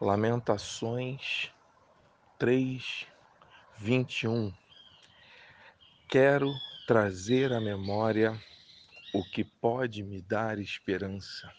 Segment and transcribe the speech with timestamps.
[0.00, 1.50] Lamentações
[2.38, 3.04] 3,
[3.78, 4.54] 21.
[6.08, 6.54] Quero
[6.86, 8.40] trazer à memória
[9.12, 11.52] o que pode me dar esperança.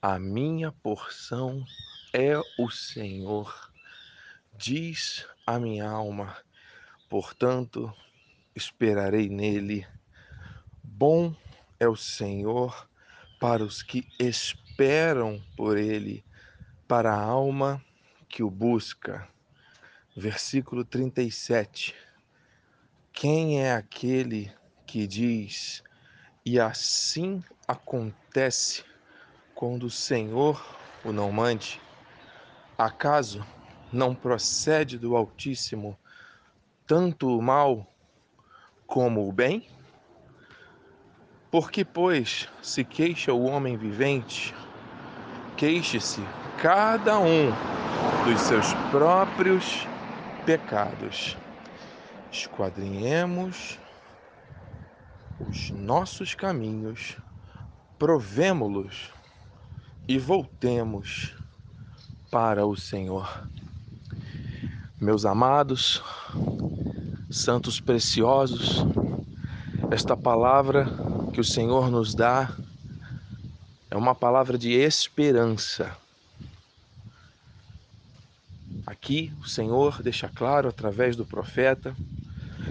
[0.00, 1.62] A minha porção
[2.14, 3.70] é o Senhor,
[4.56, 6.34] diz a minha alma,
[7.10, 7.92] portanto
[8.56, 9.86] esperarei nele.
[10.82, 11.36] Bom
[11.78, 12.88] é o Senhor
[13.38, 16.24] para os que esperam por ele
[16.92, 17.82] para a alma
[18.28, 19.26] que o busca.
[20.14, 21.94] Versículo 37.
[23.10, 24.52] Quem é aquele
[24.84, 25.82] que diz,
[26.44, 28.84] e assim acontece
[29.54, 30.62] quando o Senhor
[31.02, 31.80] o não mande?
[32.76, 33.42] Acaso
[33.90, 35.98] não procede do Altíssimo
[36.86, 37.90] tanto o mal
[38.86, 39.66] como o bem?
[41.50, 44.54] Por que, pois, se queixa o homem vivente?
[45.56, 46.20] Queixe-se
[46.60, 47.50] cada um
[48.24, 49.86] dos seus próprios
[50.44, 51.36] pecados.
[52.30, 53.78] Esquadrinhemos
[55.48, 57.16] os nossos caminhos,
[57.98, 59.10] provemo-los
[60.06, 61.34] e voltemos
[62.30, 63.46] para o Senhor.
[65.00, 66.02] Meus amados,
[67.30, 68.84] santos preciosos,
[69.90, 70.86] esta palavra
[71.32, 72.50] que o Senhor nos dá
[73.90, 76.01] é uma palavra de esperança
[79.04, 81.92] Aqui o Senhor deixa claro através do profeta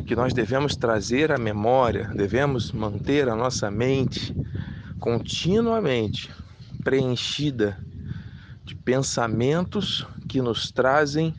[0.08, 4.34] que nós devemos trazer a memória, devemos manter a nossa mente
[4.98, 6.32] continuamente
[6.86, 7.78] preenchida
[8.64, 11.36] de pensamentos que nos trazem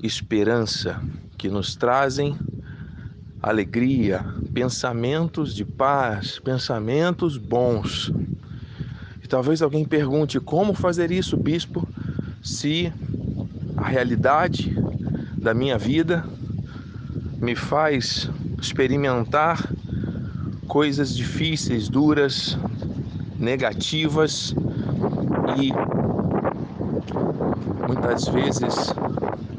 [0.00, 1.02] esperança,
[1.36, 2.38] que nos trazem
[3.42, 8.12] alegria, pensamentos de paz, pensamentos bons.
[9.20, 11.88] E talvez alguém pergunte como fazer isso, bispo,
[12.40, 12.92] se
[13.76, 14.74] a realidade
[15.36, 16.24] da minha vida
[17.40, 19.62] me faz experimentar
[20.66, 22.58] coisas difíceis, duras,
[23.38, 24.54] negativas
[25.58, 25.72] e
[27.86, 28.92] muitas vezes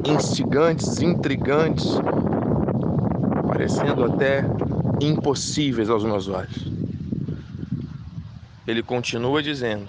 [0.06, 1.86] instigantes, intrigantes,
[3.48, 4.44] parecendo até
[5.02, 6.68] impossíveis aos meus olhos.
[8.68, 9.88] Ele continua dizendo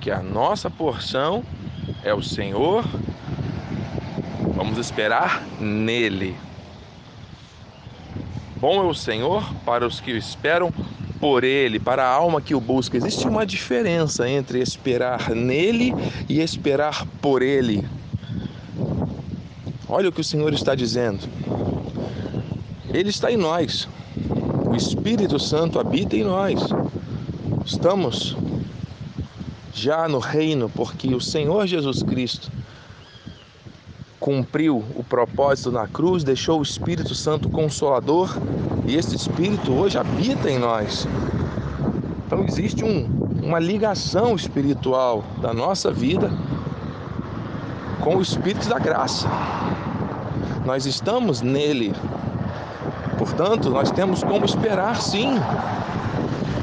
[0.00, 1.44] que a nossa porção
[2.02, 2.84] é o Senhor.
[4.60, 6.36] Vamos esperar nele.
[8.56, 10.70] Bom é o Senhor para os que o esperam
[11.18, 12.94] por ele, para a alma que o busca.
[12.94, 15.94] Existe uma diferença entre esperar nele
[16.28, 17.88] e esperar por ele.
[19.88, 21.26] Olha o que o Senhor está dizendo.
[22.92, 23.88] Ele está em nós.
[24.66, 26.60] O Espírito Santo habita em nós.
[27.64, 28.36] Estamos
[29.72, 32.59] já no reino, porque o Senhor Jesus Cristo
[34.20, 38.36] cumpriu o propósito na cruz, deixou o Espírito Santo consolador
[38.86, 41.08] e esse Espírito hoje habita em nós.
[42.26, 43.08] Então existe um,
[43.42, 46.30] uma ligação espiritual da nossa vida
[48.00, 49.26] com o Espírito da graça.
[50.66, 51.94] Nós estamos nele.
[53.16, 55.34] Portanto, nós temos como esperar sim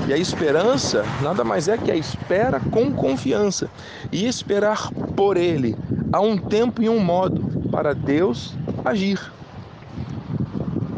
[0.07, 3.69] e a esperança nada mais é que a espera com confiança
[4.09, 5.75] e esperar por Ele
[6.13, 8.53] a um tempo e um modo para Deus
[8.85, 9.19] agir.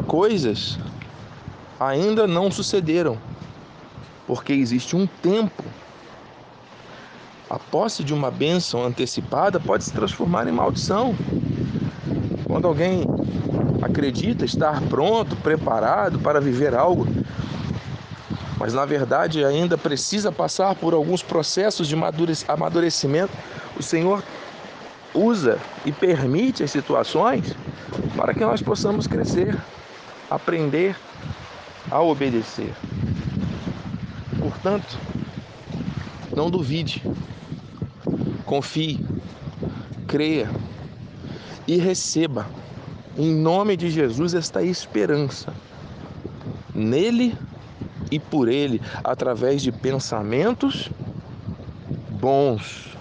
[0.06, 0.78] Coisas
[1.80, 3.16] ainda não sucederam,
[4.26, 5.64] porque existe um tempo.
[7.48, 11.14] A posse de uma bênção antecipada pode se transformar em maldição.
[12.46, 13.04] Quando alguém
[13.80, 17.06] acredita estar pronto, preparado para viver algo
[18.60, 21.96] mas na verdade ainda precisa passar por alguns processos de
[22.46, 23.32] amadurecimento.
[23.74, 24.22] O Senhor
[25.14, 27.56] usa e permite as situações
[28.14, 29.58] para que nós possamos crescer,
[30.28, 30.94] aprender
[31.90, 32.74] a obedecer.
[34.38, 34.98] Portanto,
[36.36, 37.02] não duvide,
[38.44, 39.02] confie,
[40.06, 40.50] creia
[41.66, 42.46] e receba,
[43.16, 45.54] em nome de Jesus, esta esperança.
[46.74, 47.34] Nele
[48.10, 50.90] e por ele através de pensamentos
[52.20, 52.96] bons,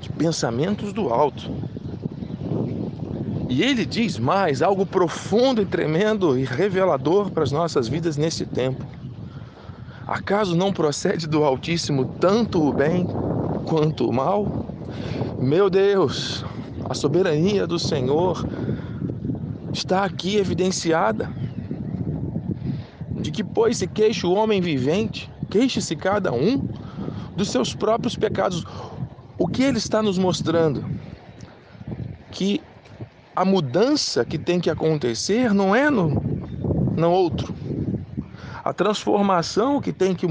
[0.00, 1.50] de pensamentos do alto.
[3.48, 8.44] E ele diz mais, algo profundo e tremendo e revelador para as nossas vidas nesse
[8.44, 8.84] tempo.
[10.06, 13.06] Acaso não procede do Altíssimo tanto o bem
[13.66, 14.66] quanto o mal?
[15.38, 16.44] Meu Deus,
[16.88, 18.46] a soberania do Senhor
[19.72, 21.30] está aqui evidenciada
[23.26, 26.68] de que, pois, se queixa o homem vivente, queixe-se cada um
[27.34, 28.64] dos seus próprios pecados.
[29.36, 30.84] O que ele está nos mostrando?
[32.30, 32.62] Que
[33.34, 36.22] a mudança que tem que acontecer não é no,
[36.96, 37.52] no outro.
[38.62, 40.26] A transformação que tem que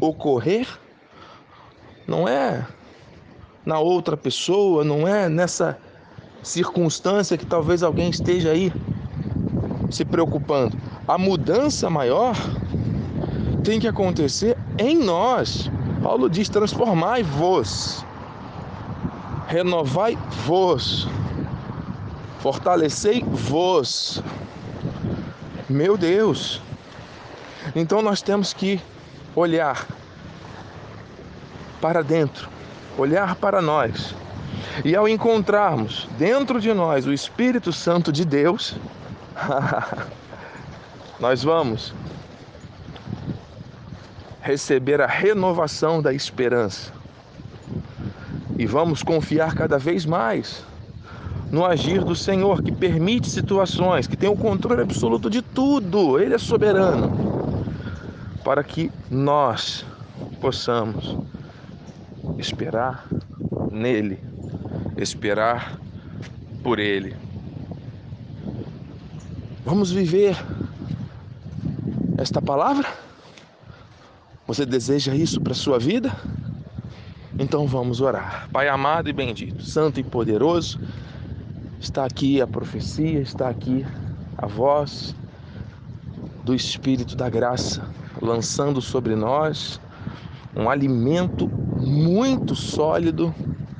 [0.00, 0.66] ocorrer
[2.04, 2.66] não é
[3.64, 5.78] na outra pessoa, não é nessa
[6.42, 8.72] circunstância que talvez alguém esteja aí
[9.88, 10.76] se preocupando.
[11.10, 12.36] A mudança maior
[13.64, 15.68] tem que acontecer em nós.
[16.00, 18.04] Paulo diz: transformai-vos,
[19.48, 21.08] renovai-vos
[22.40, 24.22] fortalecei-vos.
[25.68, 26.60] Meu Deus!
[27.76, 28.80] Então nós temos que
[29.36, 29.86] olhar
[31.80, 32.48] para dentro,
[32.98, 34.14] olhar para nós.
[34.84, 38.76] E ao encontrarmos dentro de nós o Espírito Santo de Deus,
[41.20, 41.92] nós vamos
[44.40, 46.92] receber a renovação da esperança.
[48.58, 50.64] E vamos confiar cada vez mais
[51.50, 56.34] no agir do Senhor, que permite situações, que tem o controle absoluto de tudo, Ele
[56.34, 57.66] é soberano,
[58.44, 59.84] para que nós
[60.40, 61.16] possamos
[62.38, 63.04] esperar
[63.70, 64.20] nele,
[64.96, 65.76] esperar
[66.62, 67.16] por Ele.
[69.64, 70.36] Vamos viver
[72.20, 72.86] esta palavra?
[74.46, 76.14] Você deseja isso para a sua vida?
[77.38, 78.48] Então vamos orar.
[78.52, 80.78] Pai amado e bendito, santo e poderoso,
[81.80, 83.86] Está aqui a profecia, está aqui
[84.36, 85.16] a voz
[86.44, 87.82] do Espírito da Graça
[88.20, 89.80] lançando sobre nós
[90.54, 93.34] um alimento muito sólido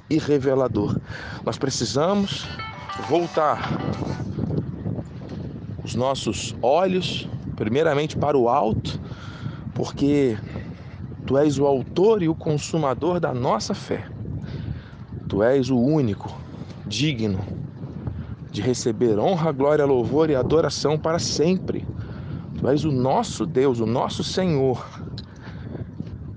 [0.08, 0.98] e revelador.
[1.44, 2.48] Nós precisamos
[3.06, 3.68] voltar
[5.84, 7.28] os nossos olhos,
[7.60, 8.98] primeiramente para o alto,
[9.74, 10.38] porque
[11.26, 14.08] Tu és o autor e o consumador da nossa fé.
[15.28, 16.34] Tu és o único
[16.86, 17.38] digno
[18.50, 21.86] de receber honra, glória, louvor e adoração para sempre.
[22.58, 24.88] Tu és o nosso Deus, o nosso Senhor.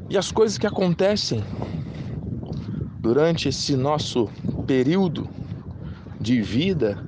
[0.09, 1.41] E as coisas que acontecem
[2.99, 4.29] durante esse nosso
[4.67, 5.29] período
[6.19, 7.01] de vida,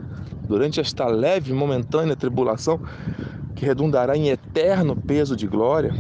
[0.47, 2.79] durante esta leve momentânea tribulação
[3.55, 5.93] que redundará em eterno peso de glória,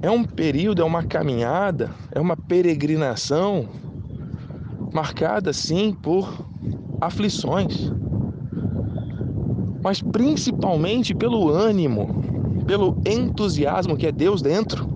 [0.00, 3.68] é um período, é uma caminhada, é uma peregrinação
[4.92, 6.46] marcada sim por
[7.00, 7.92] aflições,
[9.82, 12.22] mas principalmente pelo ânimo,
[12.66, 14.88] pelo entusiasmo que é Deus dentro,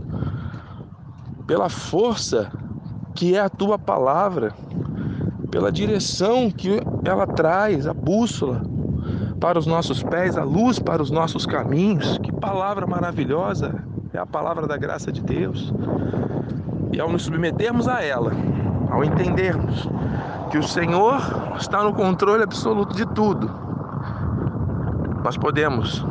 [1.46, 2.50] pela força
[3.14, 4.54] que é a tua palavra,
[5.50, 8.62] pela direção que ela traz, a bússola
[9.42, 12.16] para os nossos pés, a luz para os nossos caminhos.
[12.18, 13.74] Que palavra maravilhosa!
[14.14, 15.74] É a palavra da graça de Deus.
[16.92, 18.30] E ao nos submetermos a ela,
[18.88, 19.88] ao entendermos
[20.48, 21.20] que o Senhor
[21.58, 23.50] está no controle absoluto de tudo,
[25.24, 26.06] nós podemos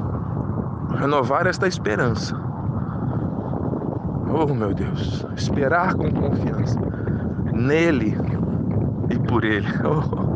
[0.97, 2.35] renovar esta esperança.
[4.29, 6.79] Oh, meu Deus, esperar com confiança
[7.53, 8.17] nele
[9.09, 9.67] e por ele.
[9.85, 10.30] Oh.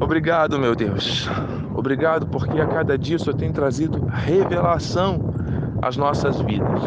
[0.00, 1.28] Obrigado, meu Deus.
[1.74, 5.34] Obrigado porque a cada dia o Senhor tem trazido revelação
[5.82, 6.80] às nossas vidas.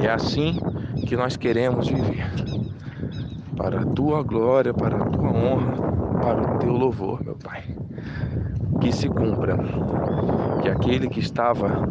[0.00, 0.58] E é assim
[1.06, 2.26] que nós queremos viver
[3.56, 5.72] para a tua glória, para a tua honra,
[6.20, 7.64] para o teu louvor, meu Pai.
[8.80, 9.58] Que se cumpra
[10.62, 11.88] que aquele que estava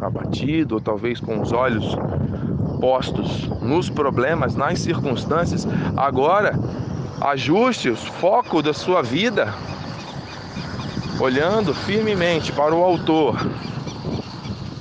[0.00, 1.96] abatido, ou talvez com os olhos
[2.80, 6.58] postos nos problemas, nas circunstâncias, agora
[7.20, 9.52] ajuste o foco da sua vida,
[11.20, 13.36] olhando firmemente para o Autor,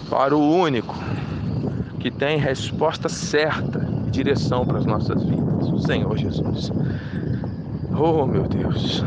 [0.10, 0.96] para o único
[2.00, 6.72] que tem resposta certa e direção para as nossas vidas o Senhor Jesus.
[7.98, 9.04] Oh, meu Deus.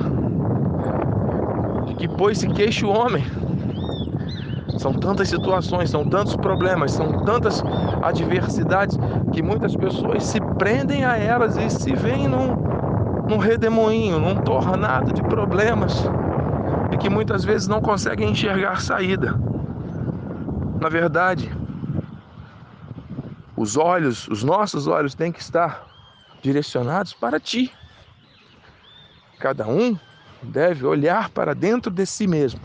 [1.86, 3.24] De que pois se queixa o homem?
[4.78, 7.62] São tantas situações, são tantos problemas, são tantas
[8.02, 8.98] adversidades
[9.32, 12.54] que muitas pessoas se prendem a elas e se veem num,
[13.28, 16.08] num redemoinho, num tornado de problemas
[16.92, 19.34] e que muitas vezes não conseguem enxergar saída.
[20.80, 21.50] Na verdade,
[23.56, 25.86] os olhos, os nossos olhos têm que estar
[26.40, 27.72] direcionados para ti.
[29.38, 29.98] Cada um
[30.42, 32.60] deve olhar para dentro de si mesmo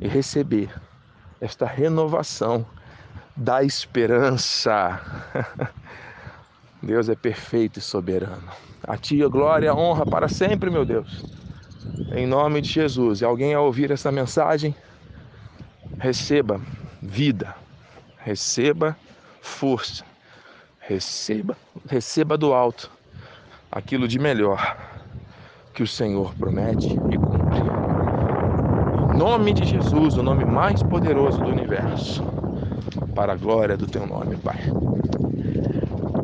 [0.00, 0.70] e receber
[1.40, 2.66] esta renovação
[3.36, 5.00] da esperança.
[6.82, 8.48] Deus é perfeito e soberano.
[8.86, 11.39] A ti a glória a honra para sempre, meu Deus.
[12.12, 13.20] Em nome de Jesus.
[13.20, 14.74] E alguém ao ouvir essa mensagem,
[15.98, 16.60] receba
[17.02, 17.56] vida,
[18.18, 18.96] receba
[19.40, 20.04] força,
[20.80, 21.56] Receba,
[21.88, 22.90] receba do alto
[23.70, 24.76] aquilo de melhor
[25.72, 27.72] que o Senhor promete e cumpre.
[28.92, 32.26] Em nome de Jesus, o nome mais poderoso do universo,
[33.14, 34.74] para a glória do teu nome, Pai.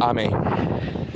[0.00, 0.42] Amém.